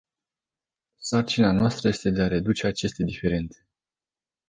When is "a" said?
2.21-2.27